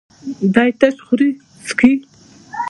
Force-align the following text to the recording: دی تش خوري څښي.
دی 0.55 0.69
تش 0.79 0.95
خوري 1.05 1.29
څښي. 1.65 1.91